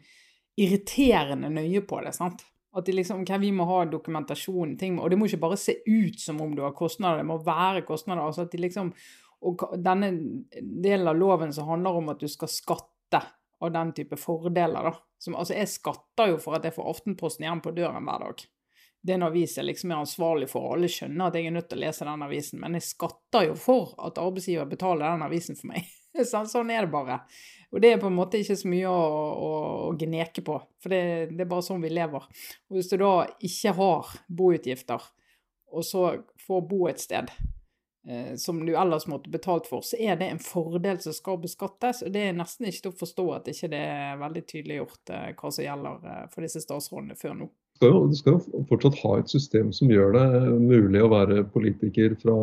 irriterende 0.61 1.51
nøye 1.51 1.83
på 1.87 2.01
det. 2.05 2.13
sant? 2.15 2.43
At 2.75 2.87
de 2.87 2.97
liksom, 2.97 3.23
okay, 3.23 3.39
Vi 3.43 3.53
må 3.55 3.67
ha 3.69 3.85
dokumentasjon, 3.91 4.77
ting, 4.79 4.99
og 4.99 5.11
det 5.11 5.19
må 5.19 5.29
ikke 5.31 5.43
bare 5.47 5.59
se 5.61 5.77
ut 5.87 6.19
som 6.21 6.41
om 6.43 6.55
du 6.55 6.65
har 6.67 6.75
kostnader, 6.75 7.23
det 7.23 7.31
må 7.31 7.39
være 7.43 7.85
kostnader. 7.87 8.23
altså 8.23 8.47
at 8.47 8.53
de 8.55 8.63
liksom, 8.63 8.93
Og 9.47 9.65
denne 9.79 10.11
delen 10.51 11.09
av 11.11 11.19
loven 11.19 11.53
som 11.53 11.69
handler 11.69 12.01
om 12.01 12.13
at 12.15 12.23
du 12.23 12.29
skal 12.31 12.51
skatte 12.51 13.23
av 13.63 13.73
den 13.73 13.93
type 13.94 14.19
fordeler, 14.19 14.91
da. 14.91 14.94
Som, 15.19 15.39
altså 15.39 15.55
Jeg 15.55 15.71
skatter 15.73 16.35
jo 16.35 16.43
for 16.43 16.59
at 16.59 16.67
jeg 16.67 16.75
får 16.75 16.91
Aftenposten 16.91 17.47
hjem 17.47 17.63
på 17.65 17.75
døren 17.77 18.05
hver 18.05 18.27
dag 18.27 18.47
det 19.05 19.19
avisen 19.20 19.61
jeg 19.61 19.69
liksom 19.69 19.91
er 19.93 20.01
ansvarlig 20.01 20.46
for, 20.49 20.65
og 20.65 20.79
alle 20.79 20.89
skjønner 20.89 21.29
at 21.29 21.34
jeg 21.37 21.49
er 21.49 21.53
nødt 21.53 21.67
til 21.69 21.77
å 21.77 21.82
lese 21.82 22.06
den 22.08 22.25
avisen, 22.25 22.61
men 22.63 22.79
jeg 22.79 22.87
skatter 22.87 23.51
jo 23.51 23.56
for 23.61 23.93
at 24.01 24.20
arbeidsgiver 24.23 24.69
betaler 24.70 25.11
den 25.11 25.27
avisen 25.27 25.58
for 25.58 25.75
meg. 25.75 25.91
sånn 26.25 26.70
er 26.73 26.87
det 26.87 26.93
bare. 26.93 27.19
Og 27.75 27.82
det 27.82 27.91
er 27.91 28.01
på 28.01 28.08
en 28.08 28.17
måte 28.17 28.41
ikke 28.41 28.56
så 28.56 28.70
mye 28.70 28.89
å, 28.89 29.03
å, 29.44 29.51
å 29.89 29.96
gneke 30.01 30.44
på, 30.46 30.56
for 30.81 30.94
det, 30.94 31.03
det, 31.34 31.43
er 31.44 31.51
bare 31.51 31.67
sånn 31.67 31.84
vi 31.84 31.91
lever. 31.93 32.29
Og 32.70 32.79
hvis 32.79 32.89
du 32.93 32.96
da 33.03 33.17
ikke 33.44 33.75
har 33.77 34.15
boutgifter, 34.41 35.11
og 35.75 35.84
så 35.84 36.05
får 36.46 36.63
bo 36.70 36.84
et 36.89 37.03
sted 37.03 37.32
eh, 38.08 38.37
som 38.41 38.63
du 38.65 38.73
ellers 38.73 39.08
måtte 39.11 39.32
betalt 39.34 39.69
for, 39.69 39.84
så 39.84 39.99
er 39.99 40.17
det 40.17 40.31
en 40.31 40.41
fordel 40.41 41.03
som 41.03 41.17
skal 41.17 41.43
beskattes. 41.43 42.05
Og 42.06 42.15
det 42.15 42.29
er 42.31 42.39
nesten 42.39 42.70
ikke 42.70 42.87
til 42.87 42.94
å 42.94 43.01
forstå 43.03 43.27
at 43.37 43.53
ikke 43.53 43.73
det 43.75 43.82
er 43.91 44.23
veldig 44.23 44.44
tydeliggjort 44.55 45.13
eh, 45.13 45.29
hva 45.34 45.53
som 45.53 45.67
gjelder 45.67 46.08
eh, 46.15 46.25
for 46.32 46.46
disse 46.46 46.63
statsrådene 46.65 47.19
før 47.20 47.37
nå 47.43 47.51
skal 47.75 47.91
jo, 47.91 48.03
du 48.07 48.15
skal 48.15 48.37
jo 48.37 48.63
fortsatt 48.69 48.97
ha 49.03 49.17
et 49.19 49.33
system 49.33 49.73
som 49.75 49.91
gjør 49.91 50.15
det 50.15 50.27
mulig 50.63 51.01
å 51.03 51.11
være 51.11 51.43
politiker 51.55 52.15
fra, 52.21 52.37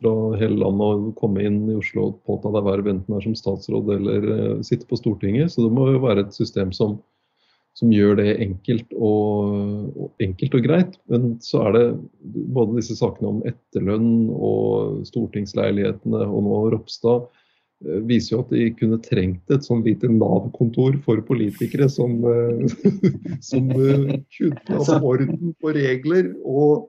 fra 0.00 0.14
hele 0.40 0.56
landet 0.62 0.86
og 0.88 1.12
komme 1.20 1.44
inn 1.44 1.60
i 1.68 1.76
Oslo 1.76 2.08
og 2.08 2.22
påta 2.28 2.52
deg 2.54 2.64
verv, 2.70 2.88
enten 2.94 3.18
er 3.18 3.26
som 3.26 3.36
statsråd 3.36 3.92
eller 3.98 4.28
uh, 4.28 4.64
sitte 4.64 4.88
på 4.88 4.98
Stortinget. 4.98 5.52
Så 5.52 5.66
det 5.66 5.74
må 5.76 5.90
jo 5.92 6.00
være 6.06 6.24
et 6.24 6.36
system 6.36 6.72
som, 6.72 6.96
som 7.76 7.92
gjør 7.92 8.16
det 8.22 8.38
enkelt 8.46 8.96
og, 8.96 9.92
og, 9.92 10.08
enkelt 10.24 10.56
og 10.56 10.64
greit. 10.64 10.96
Men 11.12 11.34
så 11.44 11.66
er 11.68 11.76
det 11.76 11.86
både 12.56 12.78
disse 12.80 12.96
sakene 12.96 13.34
om 13.34 13.42
etterlønn 13.48 14.30
og 14.32 15.04
stortingsleilighetene 15.10 16.24
og 16.24 16.48
nå 16.48 16.62
Ropstad 16.72 17.28
viser 17.80 18.34
jo 18.34 18.42
at 18.42 18.52
de 18.52 18.68
kunne 18.78 18.98
trengt 19.02 19.50
et 19.54 19.66
sånn 19.66 19.84
lite 19.86 20.10
Nav-kontor 20.10 20.98
for 21.04 21.22
politikere 21.26 21.88
som, 21.92 22.18
eh, 22.26 22.66
som 23.50 23.70
eh, 23.70 24.14
kunne 24.34 24.84
ha 24.88 24.98
orden 24.98 25.52
på 25.60 25.74
regler 25.76 26.32
og 26.42 26.88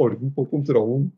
orden 0.00 0.32
på 0.36 0.46
kontrollen. 0.52 1.10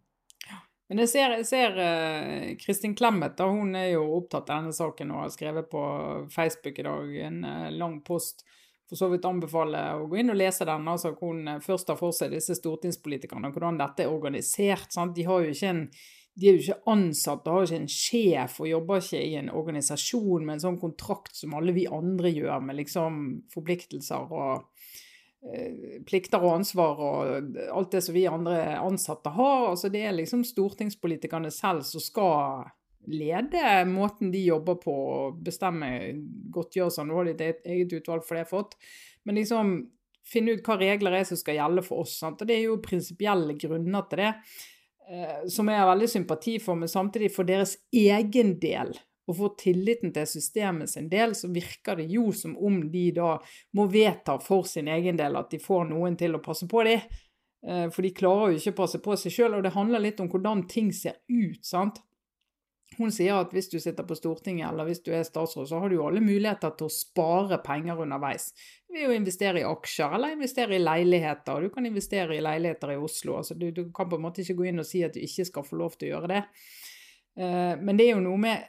Men 0.90 1.04
jeg 1.04 1.08
ser, 1.08 1.36
jeg 1.38 1.46
ser 1.48 1.78
uh, 1.78 2.48
Kristin 2.60 2.92
Clemet, 2.98 3.38
da, 3.38 3.46
hun 3.48 3.70
er 3.78 3.94
jo 3.94 4.02
opptatt 4.18 4.50
av 4.50 4.58
denne 4.58 4.74
saken 4.76 5.14
og 5.14 5.22
har 5.22 5.30
skrevet 5.32 5.70
på 5.70 5.84
Facebook 6.34 6.82
i 6.82 6.84
dag 6.84 7.14
en 7.28 7.38
uh, 7.46 7.70
lang 7.72 7.94
post. 8.04 8.44
For 8.90 9.00
så 9.00 9.08
vidt 9.08 9.24
anbefaler 9.24 10.02
å 10.02 10.08
gå 10.10 10.18
inn 10.20 10.34
og 10.34 10.36
lese 10.36 10.66
den. 10.68 10.90
altså 10.92 11.14
Hun 11.22 11.46
uh, 11.48 11.62
først 11.64 11.88
tar 11.88 11.96
for 11.96 12.12
seg 12.12 12.34
disse 12.34 12.58
stortingspolitikerne, 12.58 13.48
og 13.48 13.56
hvordan 13.56 13.80
dette 13.80 14.04
er 14.04 14.12
organisert. 14.12 14.90
Sant? 14.92 15.14
De 15.16 15.24
har 15.24 15.46
jo 15.46 15.54
ikke 15.54 15.70
en 15.70 15.86
de 16.34 16.48
er 16.48 16.56
jo 16.56 16.62
ikke 16.62 16.92
ansatte, 16.92 17.50
har 17.50 17.60
har 17.60 17.68
ikke 17.68 17.80
en 17.82 17.92
sjef 17.92 18.60
og 18.62 18.70
jobber 18.70 19.02
ikke 19.02 19.20
i 19.20 19.34
en 19.36 19.50
organisasjon 19.52 20.46
med 20.46 20.56
en 20.56 20.64
sånn 20.66 20.80
kontrakt 20.80 21.34
som 21.36 21.54
alle 21.58 21.74
vi 21.76 21.84
andre 21.90 22.32
gjør, 22.32 22.62
med 22.64 22.78
liksom 22.78 23.18
forpliktelser 23.52 24.32
og 24.32 24.62
eh, 25.44 25.98
plikter 26.08 26.40
og 26.40 26.62
ansvar 26.62 27.02
og 27.04 27.58
alt 27.68 27.92
det 27.92 28.04
som 28.06 28.16
vi 28.16 28.24
andre 28.30 28.78
ansatte 28.80 29.34
har. 29.36 29.66
Altså 29.74 29.92
det 29.92 30.06
er 30.08 30.16
liksom 30.16 30.46
stortingspolitikerne 30.48 31.52
selv 31.52 31.84
som 31.88 32.04
skal 32.04 32.70
lede 33.10 33.84
måten 33.90 34.30
de 34.32 34.44
jobber 34.46 34.78
på 34.80 34.92
og 34.94 35.40
bestemme 35.44 35.88
godtgjørelser. 36.54 37.06
Nå 37.06 37.18
har 37.18 37.28
de 37.28 37.48
et 37.50 37.66
eget 37.66 37.96
utvalg 37.98 38.24
for 38.24 38.38
det 38.38 38.48
fått. 38.50 38.78
Men 39.26 39.36
liksom 39.36 39.74
finne 40.26 40.54
ut 40.54 40.66
hva 40.66 40.78
regler 40.80 41.18
er 41.18 41.26
som 41.26 41.38
skal 41.38 41.58
gjelde 41.58 41.84
for 41.86 42.06
oss. 42.06 42.16
Sant? 42.22 42.40
Og 42.40 42.48
det 42.48 42.56
er 42.56 42.68
jo 42.68 42.82
prinsipielle 42.84 43.56
grunner 43.60 44.06
til 44.08 44.22
det. 44.22 44.32
Eh, 45.10 45.48
som 45.48 45.68
jeg 45.68 45.80
har 45.80 45.88
veldig 45.90 46.08
sympati 46.08 46.58
for, 46.62 46.78
men 46.78 46.90
samtidig 46.90 47.32
for 47.34 47.48
deres 47.48 47.74
egen 47.92 48.54
del, 48.62 48.94
og 49.28 49.36
for 49.38 49.56
tilliten 49.58 50.12
til 50.14 50.26
systemet 50.26 50.90
sin 50.90 51.08
del, 51.10 51.34
så 51.38 51.50
virker 51.52 51.98
det 51.98 52.08
jo 52.10 52.30
som 52.34 52.54
om 52.58 52.80
de 52.90 53.08
da 53.16 53.34
må 53.78 53.86
vedta 53.90 54.38
for 54.42 54.66
sin 54.68 54.90
egen 54.90 55.18
del 55.18 55.38
at 55.38 55.50
de 55.52 55.60
får 55.62 55.86
noen 55.90 56.16
til 56.18 56.38
å 56.38 56.42
passe 56.42 56.68
på 56.70 56.84
dem. 56.86 57.04
Eh, 57.66 57.88
for 57.90 58.02
de 58.02 58.14
klarer 58.14 58.54
jo 58.54 58.62
ikke 58.62 58.74
å 58.76 58.80
passe 58.82 59.02
på 59.02 59.18
seg 59.18 59.34
sjøl, 59.34 59.58
og 59.58 59.66
det 59.66 59.76
handler 59.76 60.02
litt 60.02 60.22
om 60.22 60.30
hvordan 60.30 60.66
ting 60.70 60.90
ser 60.94 61.20
ut. 61.30 61.62
sant? 61.66 62.02
Hun 62.98 63.12
sier 63.14 63.38
at 63.40 63.52
hvis 63.54 63.70
du 63.72 63.78
sitter 63.80 64.04
på 64.06 64.16
Stortinget 64.18 64.68
eller 64.68 64.88
hvis 64.88 65.02
du 65.04 65.10
er 65.14 65.24
statsråd, 65.26 65.68
så 65.68 65.80
har 65.80 65.90
du 65.90 65.96
jo 65.96 66.06
alle 66.08 66.22
muligheter 66.24 66.74
til 66.76 66.88
å 66.88 66.92
spare 66.92 67.58
penger 67.64 68.02
underveis. 68.04 68.50
Ved 68.92 69.08
å 69.08 69.14
investere 69.16 69.62
i 69.62 69.66
aksjer 69.68 70.16
eller 70.16 70.34
investere 70.36 70.76
i 70.76 70.82
leiligheter. 70.82 71.64
Du 71.64 71.72
kan 71.72 71.88
investere 71.88 72.36
i 72.36 72.42
leiligheter 72.44 72.94
i 72.94 73.00
Oslo. 73.00 73.38
altså 73.40 73.56
du, 73.56 73.70
du, 73.72 73.86
kan 73.94 74.10
på 74.10 74.18
en 74.20 74.26
måte 74.26 74.44
ikke 74.44 74.58
gå 74.60 74.68
inn 74.70 74.82
og 74.82 74.88
si 74.88 75.04
at 75.06 75.16
du 75.16 75.22
ikke 75.22 75.48
skal 75.48 75.66
få 75.66 75.80
lov 75.80 75.96
til 75.96 76.10
å 76.10 76.16
gjøre 76.16 76.32
det. 76.34 76.42
Uh, 77.40 77.74
men 77.80 77.96
det 77.96 78.08
er 78.08 78.16
jo 78.16 78.26
noe 78.26 78.42
med 78.42 78.68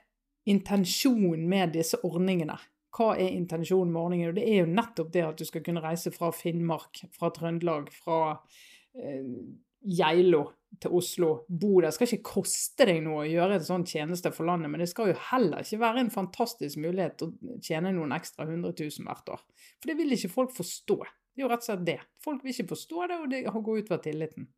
intensjonen 0.54 1.44
med 1.50 1.76
disse 1.76 2.00
ordningene. 2.08 2.56
Hva 2.94 3.14
er 3.18 3.34
intensjonen 3.34 3.92
med 3.92 4.02
ordningen? 4.04 4.36
Det 4.38 4.48
er 4.48 4.62
jo 4.62 4.72
nettopp 4.72 5.12
det 5.12 5.28
at 5.28 5.40
du 5.40 5.48
skal 5.50 5.64
kunne 5.66 5.84
reise 5.84 6.14
fra 6.14 6.32
Finnmark, 6.36 7.04
fra 7.16 7.32
Trøndelag, 7.36 7.92
fra 7.92 8.20
uh, 8.38 9.38
Geilo 9.84 10.46
til 10.82 10.96
Oslo, 10.98 11.32
bo 11.48 11.76
der. 11.78 11.90
Det 11.90 11.98
skal 11.98 12.10
ikke 12.10 12.34
koste 12.40 12.88
deg 12.90 13.02
noe 13.06 13.24
å 13.24 13.30
gjøre 13.30 13.60
en 13.60 13.66
sånn 13.68 13.86
tjeneste 13.88 14.32
for 14.34 14.48
landet, 14.50 14.72
men 14.72 14.84
det 14.84 14.90
skal 14.92 15.12
jo 15.12 15.20
heller 15.30 15.66
ikke 15.66 15.82
være 15.84 16.04
en 16.06 16.14
fantastisk 16.14 16.82
mulighet 16.82 17.26
å 17.26 17.30
tjene 17.64 17.94
noen 17.96 18.16
ekstra 18.16 18.48
100 18.48 18.74
000 18.80 19.08
hvert 19.08 19.34
år. 19.36 19.46
For 19.78 19.92
det 19.92 19.98
vil 20.00 20.16
ikke 20.18 20.34
folk 20.34 20.56
forstå. 20.58 21.00
Det 21.34 21.42
er 21.42 21.46
jo 21.48 21.52
rett 21.52 21.66
og 21.66 21.70
slett 21.70 21.88
det. 21.88 22.00
Folk 22.24 22.44
vil 22.44 22.54
ikke 22.54 22.72
forstå 22.74 23.08
det, 23.10 23.22
og 23.22 23.32
det 23.32 23.44
går 23.50 23.84
utover 23.84 24.04
tilliten. 24.06 24.50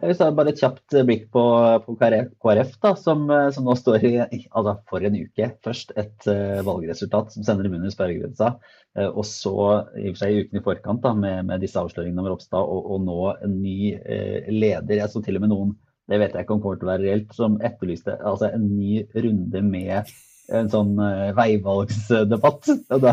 Hvis 0.00 0.20
jeg 0.22 0.32
bare 0.36 0.52
et 0.54 0.60
kjapt 0.60 0.94
blikk 1.04 1.26
på, 1.34 1.42
på 1.84 1.94
KrF, 2.00 2.70
da, 2.80 2.92
som, 2.96 3.26
som, 3.52 3.66
nå 3.66 3.74
står 3.76 4.06
i 4.08 4.12
altså 4.22 4.74
for 4.88 5.04
en 5.04 5.18
uke. 5.18 5.48
Først 5.66 5.92
et 6.00 6.28
uh, 6.30 6.60
valgresultat 6.64 7.34
som 7.34 7.44
sender 7.44 7.68
dem 7.68 7.76
under 7.76 7.92
sperregrensa. 7.92 8.54
Uh, 8.96 9.10
og 9.10 9.26
så 9.28 9.52
i 10.00 10.08
og 10.08 10.14
for 10.14 10.22
seg 10.22 10.32
i 10.32 10.44
uken 10.46 10.60
i 10.60 10.64
forkant 10.64 11.04
da, 11.04 11.12
med, 11.16 11.44
med 11.50 11.60
disse 11.64 11.80
avsløringene 11.80 12.24
om 12.24 12.30
Ropstad, 12.32 12.64
og, 12.64 12.88
og, 12.94 13.04
nå 13.04 13.18
en 13.34 13.58
ny 13.60 13.92
uh, 13.98 14.48
leder. 14.48 15.02
Jeg 15.02 15.12
så 15.12 15.22
til 15.26 15.36
og 15.36 15.44
med 15.44 15.52
noen, 15.52 15.76
det 16.08 16.22
vet 16.22 16.32
jeg 16.32 16.48
ikke 16.48 16.56
om 16.56 16.64
kommer 16.64 16.80
til 16.80 16.88
å 16.88 16.92
være 16.94 17.06
reelt, 17.06 17.36
som 17.36 17.60
etterlyste 17.60 18.16
altså 18.26 18.48
en 18.54 18.64
ny 18.72 19.04
runde 19.14 19.62
med 19.66 20.16
en 20.50 20.72
sånn 20.72 20.96
veivalgsdebatt. 21.36 22.72
Og 22.90 23.04
da 23.04 23.12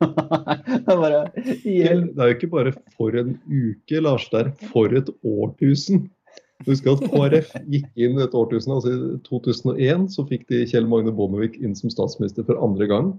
det, 0.00 0.96
bare, 0.96 1.20
det 1.34 1.86
er 1.86 2.28
jo 2.30 2.34
ikke 2.34 2.50
bare 2.52 2.74
for 2.96 3.16
en 3.18 3.36
uke, 3.48 4.00
Lars. 4.02 4.26
Det 4.32 4.42
er 4.42 4.52
for 4.72 4.94
et 4.96 5.10
årtusen. 5.22 6.08
Husk 6.64 6.86
at 6.88 7.02
KrF 7.10 7.50
gikk 7.72 7.88
inn 8.00 8.20
et 8.22 8.34
årtusen. 8.36 8.76
altså 8.76 8.92
I 8.94 9.18
2001 9.26 10.06
så 10.14 10.24
fikk 10.28 10.46
de 10.52 10.64
Kjell 10.70 10.86
Magne 10.88 11.12
Bondevik 11.14 11.58
inn 11.60 11.74
som 11.76 11.92
statsminister 11.92 12.46
for 12.46 12.60
andre 12.64 12.88
gang. 12.90 13.10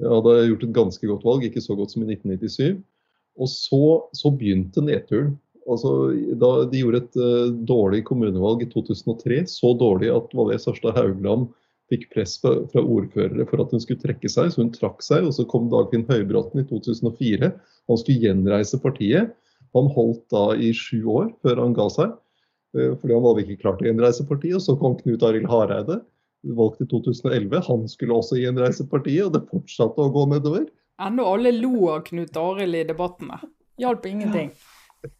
De 0.00 0.08
hadde 0.08 0.34
gjort 0.48 0.64
et 0.66 0.74
ganske 0.76 1.12
godt 1.12 1.26
valg, 1.26 1.44
ikke 1.46 1.62
så 1.62 1.76
godt 1.78 1.94
som 1.94 2.04
i 2.04 2.10
1997. 2.16 2.80
Og 3.40 3.48
så, 3.52 3.84
så 4.16 4.32
begynte 4.34 4.84
nedturen. 4.84 5.36
Altså, 5.70 6.10
da 6.40 6.50
de 6.70 6.80
gjorde 6.80 7.02
et 7.04 7.18
uh, 7.20 7.52
dårlig 7.68 8.02
kommunevalg 8.08 8.64
i 8.64 8.70
2003, 8.72 9.44
så 9.50 9.74
dårlig 9.78 10.10
at 10.12 10.32
Valé 10.34 10.56
Sarstad 10.58 10.96
Haugland 10.96 11.50
fikk 11.90 12.08
press 12.14 12.36
fra, 12.40 12.54
fra, 12.70 12.82
ordførere 12.82 13.46
for 13.50 13.62
at 13.62 13.74
hun 13.74 13.82
skulle 13.82 14.00
trekke 14.02 14.30
seg, 14.30 14.52
så 14.52 14.62
hun 14.62 14.72
trakk 14.74 15.02
seg. 15.04 15.26
og 15.26 15.34
Så 15.36 15.46
kom 15.50 15.68
Dagfinn 15.72 16.06
Høybråten 16.08 16.62
i 16.62 16.66
2004. 16.68 17.52
Han 17.90 18.00
skulle 18.00 18.24
gjenreise 18.24 18.80
partiet. 18.82 19.34
Han 19.76 19.90
holdt 19.94 20.24
da 20.34 20.50
i 20.58 20.72
sju 20.74 21.04
år 21.10 21.30
før 21.44 21.62
han 21.62 21.74
ga 21.76 21.86
seg, 21.92 22.14
eh, 22.76 22.94
fordi 22.98 23.14
han 23.14 23.26
hadde 23.26 23.44
ikke 23.44 23.62
klart 23.64 23.82
å 23.82 23.88
gjenreise 23.88 24.26
partiet. 24.28 24.58
og 24.58 24.64
Så 24.66 24.76
kom 24.80 24.98
Knut 24.98 25.26
Arild 25.26 25.50
Hareide, 25.50 26.00
valgt 26.56 26.82
i 26.82 26.88
2011. 26.90 27.62
Han 27.68 27.88
skulle 27.90 28.16
også 28.16 28.38
gjenreise 28.40 28.86
partiet, 28.90 29.26
og 29.26 29.34
det 29.36 29.46
fortsatte 29.50 30.06
å 30.06 30.12
gå 30.14 30.26
nedover. 30.30 30.68
Ennå 31.00 31.26
alle 31.26 31.52
lo 31.56 31.90
av 31.94 32.04
Knut 32.08 32.36
Arild 32.36 32.76
i 32.76 32.86
debattene. 32.88 33.40
Hjalp 33.80 34.06
ingenting. 34.06 34.50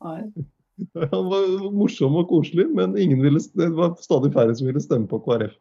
Nei. 0.05 0.23
Han 1.12 1.27
var 1.29 1.73
morsom 1.77 2.15
og 2.17 2.31
koselig, 2.31 2.65
men 2.73 2.95
ville, 2.97 3.41
det 3.57 3.69
var 3.77 3.99
stadig 4.00 4.33
færre 4.33 4.55
som 4.57 4.69
ville 4.69 4.81
stemme 4.81 5.09
på 5.11 5.21
KrF. 5.27 5.53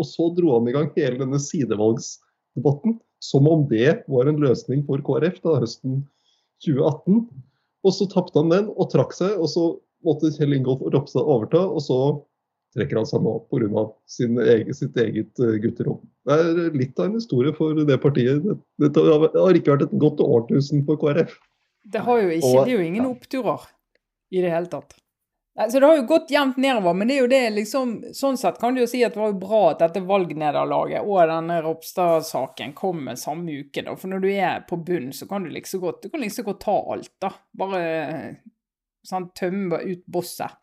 Og 0.00 0.08
så 0.08 0.28
dro 0.36 0.56
han 0.56 0.68
i 0.68 0.74
gang 0.74 0.90
hele 0.96 1.20
denne 1.20 1.40
sidevalgsdebatten 1.42 2.98
som 3.24 3.48
om 3.48 3.64
det 3.70 4.04
var 4.10 4.28
en 4.28 4.40
løsning 4.42 4.84
for 4.88 5.00
KrF 5.04 5.40
da 5.44 5.58
høsten 5.62 6.02
2018. 6.64 7.24
Og 7.84 7.92
så 7.96 8.08
tapte 8.10 8.40
han 8.40 8.52
den 8.52 8.70
og 8.72 8.90
trakk 8.92 9.14
seg, 9.16 9.36
og 9.38 9.48
så 9.52 9.64
måtte 10.04 10.32
Kjell 10.34 10.56
Ingolf 10.56 10.84
Ropstad 10.92 11.24
overta. 11.24 11.62
Og 11.64 11.84
så 11.84 11.98
trekker 12.74 13.00
han 13.00 13.08
seg 13.08 13.22
nå 13.24 13.36
pga. 13.52 13.84
sitt 14.10 14.98
eget 15.00 15.40
eh, 15.40 15.56
gutterom. 15.62 16.00
Det 16.26 16.38
er 16.40 16.76
litt 16.76 16.98
av 16.98 17.08
en 17.08 17.18
historie 17.20 17.54
for 17.56 17.78
det 17.78 17.98
partiet. 18.02 18.44
Det, 18.80 18.90
har 18.96 19.60
ikke 19.60 19.76
vært 19.76 19.86
et 19.88 19.96
godt 20.04 20.20
årtusen 20.24 20.84
for 20.88 21.00
KrF. 21.00 21.36
Det, 21.84 22.02
har 22.02 22.20
jo 22.22 22.30
ikke, 22.32 22.52
det 22.64 22.72
er 22.72 22.76
jo 22.76 22.84
ingen 22.88 23.08
oppturer 23.08 23.68
i 24.34 24.42
det 24.42 24.52
hele 24.52 24.72
tatt. 24.72 24.96
Så 25.54 25.80
det 25.80 25.86
har 25.86 25.96
jo 25.96 26.02
gått 26.02 26.30
jevnt 26.34 26.56
nedover, 26.58 26.96
men 26.98 27.08
det 27.08 27.14
er 27.14 27.20
jo 27.20 27.26
det 27.30 27.42
liksom 27.54 27.90
Sånn 28.16 28.38
sett 28.38 28.56
kan 28.58 28.74
du 28.74 28.80
jo 28.80 28.88
si 28.90 29.04
at 29.06 29.14
det 29.14 29.20
var 29.22 29.30
jo 29.30 29.38
bra 29.38 29.60
at 29.70 29.84
dette 29.84 30.02
valgnederlaget 30.02 31.06
og 31.06 31.20
denne 31.30 31.60
Ropstad-saken 31.62 32.72
kommer 32.74 33.14
samme 33.18 33.60
uke, 33.62 33.84
da. 33.86 33.94
For 33.94 34.10
når 34.10 34.24
du 34.24 34.32
er 34.32 34.64
på 34.66 34.80
bunn, 34.82 35.12
så 35.14 35.28
kan 35.30 35.46
du 35.46 35.52
liksom 35.54 35.84
godt, 35.84 36.02
du 36.02 36.10
kan 36.10 36.24
liksom 36.24 36.48
godt 36.48 36.64
ta 36.66 36.74
alt, 36.96 37.12
da. 37.22 37.30
Bare 37.54 37.84
sånn, 39.06 39.30
tømme 39.38 39.78
ut 39.84 40.02
bosset. 40.10 40.58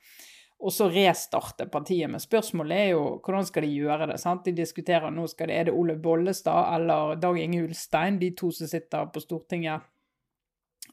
Og 0.61 0.73
så 0.75 0.89
restarte 0.91 1.65
partiet. 1.71 2.11
Men 2.11 2.21
spørsmålet 2.21 2.77
er 2.83 2.89
jo 2.91 3.05
hvordan 3.23 3.47
skal 3.47 3.65
de 3.65 3.71
gjøre 3.71 4.11
det? 4.11 4.19
sant? 4.21 4.43
De 4.45 4.53
diskuterer 4.59 5.13
nå 5.13 5.23
skal 5.31 5.49
det, 5.49 5.55
er 5.55 5.69
det 5.69 5.77
Olaug 5.77 6.03
Bollestad 6.03 6.75
eller 6.75 7.15
Dag 7.21 7.39
Inge 7.39 7.63
Ulstein, 7.63 8.19
de 8.21 8.33
to 8.37 8.51
som 8.53 8.69
sitter 8.69 9.07
på 9.09 9.23
Stortinget 9.23 9.87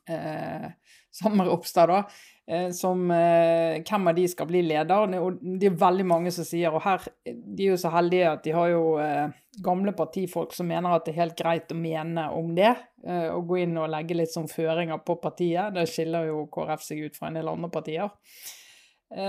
eh, 0.09 0.71
sammen 1.19 1.43
med 1.43 1.51
Ropstad, 1.51 1.91
da. 1.91 2.03
Eh, 2.49 2.71
som 2.71 3.11
eh, 3.11 3.83
hvem 3.85 4.09
av 4.09 4.15
de 4.17 4.25
skal 4.29 4.49
bli 4.49 4.63
leder. 4.65 5.19
Og 5.21 5.41
det 5.61 5.69
er 5.69 5.81
veldig 5.83 6.07
mange 6.09 6.33
som 6.33 6.47
sier, 6.49 6.73
og 6.73 6.81
her 6.81 7.05
de 7.27 7.67
er 7.67 7.75
jo 7.75 7.81
så 7.81 7.93
heldige 7.93 8.31
at 8.31 8.45
de 8.47 8.55
har 8.57 8.71
jo 8.73 8.85
eh, 9.03 9.35
gamle 9.65 9.93
partifolk 9.97 10.55
som 10.57 10.71
mener 10.71 10.95
at 10.95 11.05
det 11.05 11.13
er 11.13 11.27
helt 11.27 11.37
greit 11.37 11.75
å 11.75 11.77
mene 11.77 12.29
om 12.33 12.55
det. 12.57 12.73
Å 13.09 13.39
gå 13.47 13.61
inn 13.63 13.77
og 13.79 13.91
legge 13.93 14.17
litt 14.17 14.33
sånn 14.33 14.49
føringer 14.51 15.01
på 15.07 15.19
partiet. 15.23 15.75
Det 15.75 15.85
skiller 15.91 16.29
jo 16.31 16.47
KrF 16.53 16.83
seg 16.83 17.05
ut 17.07 17.19
fra 17.19 17.29
en 17.29 17.39
del 17.39 17.51
andre 17.51 17.71
partier. 17.73 18.11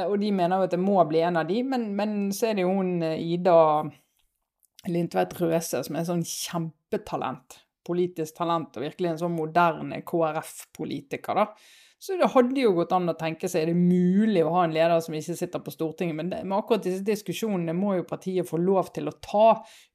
Og 0.09 0.15
de 0.21 0.31
mener 0.35 0.57
jo 0.57 0.67
at 0.67 0.73
det 0.73 0.81
må 0.81 0.97
bli 1.07 1.21
en 1.23 1.37
av 1.39 1.47
de, 1.49 1.61
men, 1.65 1.85
men 1.97 2.15
så 2.35 2.49
er 2.49 2.57
det 2.57 2.65
jo 2.65 2.73
hun 2.75 3.05
Ida 3.05 3.59
Lindtveit 4.89 5.37
Røse 5.39 5.83
som 5.85 5.97
er 5.97 6.09
sånn 6.09 6.25
kjempetalent. 6.25 7.59
Politisk 7.89 8.37
talent, 8.37 8.77
og 8.77 8.85
virkelig 8.85 9.13
en 9.13 9.21
sånn 9.25 9.37
moderne 9.37 10.03
KrF-politiker, 10.05 11.41
da 11.41 11.49
så 12.01 12.15
det 12.15 12.29
hadde 12.31 12.61
jo 12.61 12.71
gått 12.77 12.93
an 12.95 13.11
å 13.11 13.15
tenke 13.19 13.49
seg 13.51 13.65
er 13.65 13.73
det 13.73 13.79
mulig 13.79 14.39
å 14.47 14.53
ha 14.53 14.61
en 14.63 14.71
leder 14.71 15.01
som 15.03 15.15
ikke 15.17 15.35
sitter 15.35 15.59
på 15.59 15.73
Stortinget. 15.73 16.15
Men, 16.15 16.29
det, 16.31 16.37
men 16.45 16.55
akkurat 16.55 16.85
disse 16.85 17.03
diskusjonene 17.03 17.75
må 17.75 17.97
jo 17.97 18.05
partiet 18.07 18.47
få 18.47 18.55
lov 18.63 18.93
til 18.95 19.11
å 19.11 19.15
ta, 19.19 19.49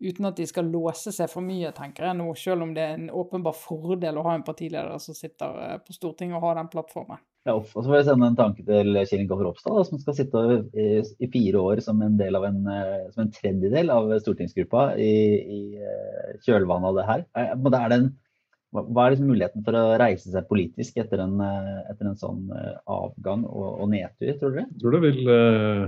uten 0.04 0.28
at 0.28 0.36
de 0.36 0.44
skal 0.50 0.68
låse 0.68 1.14
seg 1.16 1.32
for 1.32 1.44
mye, 1.46 1.72
tenker 1.72 2.10
jeg 2.10 2.18
nå. 2.18 2.26
Selv 2.36 2.66
om 2.66 2.74
det 2.76 2.84
er 2.84 2.98
en 2.98 3.08
åpenbar 3.08 3.56
fordel 3.56 4.20
å 4.20 4.26
ha 4.28 4.34
en 4.36 4.44
partileder 4.44 5.00
som 5.00 5.16
sitter 5.16 5.56
eh, 5.64 5.78
på 5.80 5.96
Stortinget 5.96 6.36
og 6.36 6.44
har 6.44 6.60
den 6.60 6.68
plattformen. 6.74 7.24
Ja, 7.44 7.58
og 7.58 7.66
så 7.68 7.82
får 7.84 7.98
jeg 7.98 8.04
sende 8.06 8.28
en 8.30 8.36
tanke 8.38 8.62
til 8.64 8.96
Kjell 9.04 9.20
Ingolf 9.20 9.42
Ropstad, 9.44 9.82
som 9.84 10.00
skal 10.00 10.14
sitte 10.16 10.42
i, 10.72 10.86
i, 11.04 11.28
fire 11.28 11.60
år 11.60 11.82
som 11.84 11.98
en, 12.00 12.16
en, 12.16 12.60
eh, 12.72 13.02
som 13.12 13.26
en 13.26 13.32
tredjedel 13.34 13.92
av 13.92 14.08
stortingsgruppa 14.22 14.84
i, 14.96 15.10
i 15.56 15.58
eh, 15.76 16.30
kjølvannet 16.46 16.88
av 16.88 16.96
det 16.96 17.08
her. 17.10 17.26
Er 17.36 17.90
det 17.92 17.98
en 17.98 18.12
hva 18.74 19.04
er 19.04 19.12
liksom 19.12 19.28
muligheten 19.30 19.62
for 19.62 19.76
å 19.78 19.98
reise 20.00 20.32
seg 20.32 20.48
politisk 20.48 20.96
etter 20.98 21.20
en, 21.22 21.36
etter 21.92 22.08
en 22.10 22.16
sånn 22.18 22.48
avgang 22.90 23.44
og, 23.46 23.68
og, 23.68 23.84
nedtur, 23.92 24.32
tror 24.40 24.50
dere? 24.56 24.64
Jeg 24.72 24.80
tror 24.80 24.96
det 24.96 25.02
vil 25.04 25.20
uh, 25.30 25.84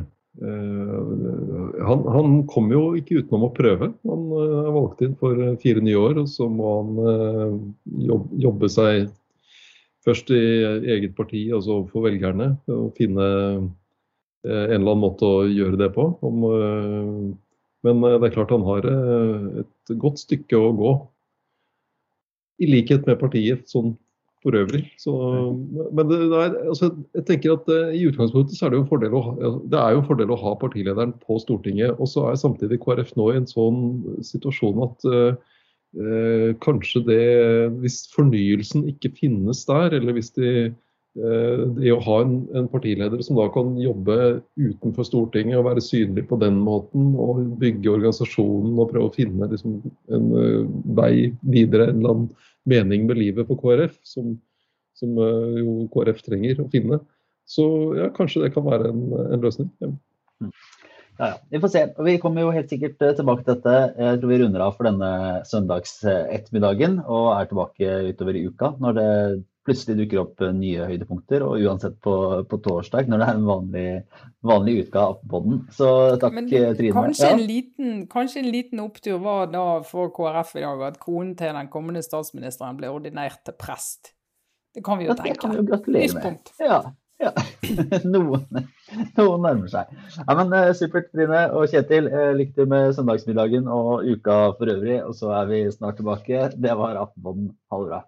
han, 1.88 2.04
han 2.14 2.36
kom 2.46 2.70
jo 2.70 2.84
ikke 3.00 3.24
utenom 3.24 3.48
å 3.48 3.50
prøve. 3.56 3.90
Han 4.06 4.28
er 4.38 4.70
valgt 4.76 5.02
inn 5.02 5.18
for 5.18 5.40
fire 5.64 5.82
nye 5.82 5.98
år, 5.98 6.20
og 6.22 6.30
så 6.30 6.46
må 6.46 6.76
han 6.76 7.72
jobbe, 8.06 8.38
jobbe 8.44 8.70
seg 8.70 9.08
først 10.06 10.30
i 10.34 10.44
eget 10.96 11.16
parti, 11.18 11.48
altså 11.54 11.80
for 11.90 12.06
velgerne, 12.06 12.54
og 12.70 12.94
finne 12.98 13.26
en 14.46 14.78
eller 14.78 14.92
annen 14.92 15.02
måte 15.02 15.26
å 15.26 15.44
gjøre 15.50 15.78
det 15.80 15.90
på. 15.96 16.06
Om, 16.22 16.44
men 17.86 18.02
det 18.06 18.28
er 18.28 18.34
klart 18.34 18.54
han 18.54 18.66
har 18.66 18.86
et 18.86 19.94
godt 19.98 20.22
stykke 20.22 20.60
å 20.60 20.74
gå 20.78 20.92
i 22.62 22.68
likhet 22.70 23.08
med 23.08 23.18
partiet 23.20 23.66
sånn 23.70 23.96
for 24.46 24.54
øvrig. 24.54 24.84
Så, 25.00 25.12
men 25.96 26.12
er, 26.14 26.54
altså, 26.70 26.92
jeg 27.16 27.26
tenker 27.26 27.56
at 27.56 27.70
i 27.96 28.04
utgangspunktet 28.06 28.54
så 28.58 28.66
er 28.66 28.72
det 28.72 28.80
jo 28.80 28.88
fordel 28.90 29.16
å 29.18 29.22
det 29.66 29.80
er 29.80 29.96
jo 29.96 30.02
en 30.02 30.08
fordel 30.08 30.32
å 30.32 30.38
ha 30.38 30.54
partilederen 30.60 31.16
på 31.24 31.40
Stortinget. 31.42 31.96
Og 31.98 32.10
så 32.12 32.28
er 32.30 32.38
samtidig 32.40 32.78
KrF 32.84 33.14
nå 33.18 33.32
i 33.32 33.40
en 33.40 33.50
sånn 33.50 33.80
situasjon 34.26 34.82
at 34.86 35.08
uh, 35.10 35.55
kanskje 36.60 37.00
det 37.06 37.22
Hvis 37.80 38.02
fornyelsen 38.12 38.82
ikke 38.90 39.14
finnes 39.16 39.62
der, 39.64 39.94
eller 39.96 40.16
hvis 40.16 40.34
de 40.36 40.74
det 41.16 41.92
å 41.94 42.00
ha 42.04 42.16
en, 42.20 42.34
en, 42.52 42.66
partileder 42.68 43.22
som 43.24 43.38
da 43.38 43.46
kan 43.48 43.70
jobbe 43.80 44.42
utenfor 44.60 45.06
Stortinget 45.08 45.56
og 45.56 45.64
være 45.70 45.80
synlig 45.80 46.26
på 46.28 46.36
den 46.42 46.58
måten, 46.60 47.14
og 47.16 47.40
bygge 47.56 47.88
organisasjonen 47.94 48.76
og 48.76 48.90
prøve 48.90 49.08
å 49.08 49.14
finne 49.14 49.48
liksom, 49.48 49.78
en 50.12 50.26
vei 50.98 51.30
videre, 51.40 51.88
en 51.88 52.02
eller 52.02 52.12
annen 52.12 52.28
mening 52.68 53.06
med 53.08 53.20
livet 53.20 53.48
for 53.48 53.56
KrF, 53.62 53.96
som, 54.04 54.34
som 54.98 55.16
uh, 55.16 55.56
jo 55.56 55.86
KrF 55.94 56.20
trenger 56.26 56.60
å 56.60 56.68
finne. 56.72 57.00
Så 57.46 57.64
ja, 57.96 58.10
kanskje 58.14 58.44
det 58.44 58.52
kan 58.56 58.66
være 58.66 58.90
en, 58.90 59.06
en 59.22 59.44
løsning. 59.44 59.70
Ja. 59.80 60.50
Ja, 61.18 61.32
ja. 61.32 61.40
Vi 61.50 61.60
får 61.62 61.72
se. 61.72 61.82
Vi 62.04 62.16
kommer 62.22 62.44
jo 62.44 62.54
helt 62.54 62.72
sikkert 62.72 63.02
eh, 63.02 63.14
tilbake 63.16 63.44
til 63.44 63.56
dette. 63.56 63.76
Jeg 63.96 64.20
tror 64.20 64.32
vi 64.32 64.40
runder 64.42 64.64
av 64.66 64.78
for 64.78 64.88
denne 64.88 65.10
søndagsettermiddagen 65.48 66.98
og 67.04 67.28
er 67.36 67.50
tilbake 67.50 68.00
utover 68.10 68.38
i 68.38 68.46
uka 68.50 68.74
når 68.82 68.98
det 68.98 69.10
plutselig 69.66 69.96
dukker 70.00 70.22
opp 70.22 70.42
eh, 70.44 70.52
nye 70.54 70.86
høydepunkter, 70.90 71.44
og 71.46 71.62
uansett 71.64 71.96
på, 72.04 72.14
på 72.48 72.58
torsdag, 72.64 73.08
når 73.10 73.22
det 73.22 73.28
er 73.28 73.38
en 73.40 73.48
vanlig, 73.48 73.86
vanlig 74.46 74.76
utgave 74.84 75.14
av 75.14 75.32
podden. 75.32 75.62
Så 75.74 75.88
takk, 76.22 76.36
Men, 76.36 76.50
eh, 76.50 76.68
Trine. 76.78 76.94
Kanskje, 76.96 77.30
ja. 77.30 77.32
en 77.34 77.46
liten, 77.48 77.96
kanskje, 78.12 78.44
en 78.44 78.52
liten, 78.54 78.84
opptur 78.86 79.18
var 79.24 79.50
da 79.52 79.64
for 79.86 80.12
KrF 80.14 80.54
i 80.60 80.66
dag 80.66 80.84
at 80.90 81.00
konen 81.02 81.34
til 81.38 81.56
den 81.56 81.72
kommende 81.72 82.04
statsministeren 82.06 82.78
ble 82.78 82.92
ordinert 82.92 83.42
til 83.46 83.56
prest. 83.58 84.12
Det 84.76 84.84
kan 84.86 85.00
vi 85.00 85.08
jo 85.08 85.16
tenke. 85.16 85.34
Det 85.34 85.42
kan 85.42 85.54
vi 85.54 85.62
jo 85.62 85.66
gratulere 85.72 86.20
med. 86.20 86.54
Ja. 86.60 86.80
Ja. 87.22 87.32
noen, 88.14 88.44
noen, 89.16 89.44
nærmer 89.44 89.70
seg. 89.72 89.92
Ja, 90.18 90.34
men 90.36 90.52
uh, 90.52 90.72
Supert, 90.76 91.08
Trine 91.14 91.46
og 91.56 91.70
Kjetil. 91.72 92.10
Uh, 92.12 92.32
lykke 92.36 92.58
til 92.58 92.68
med 92.72 92.92
søndagsmiddagen 92.96 93.70
og 93.72 94.04
uka 94.04 94.36
for 94.58 94.72
øvrig. 94.74 95.00
Og 95.04 95.16
så 95.16 95.32
er 95.40 95.48
vi 95.52 95.64
snart 95.72 96.00
tilbake. 96.00 96.50
Det 96.56 96.76
var 96.76 97.00
Aftenpodden. 97.06 97.50
Ha 97.72 97.80
det 97.80 97.90
bra. 97.92 98.02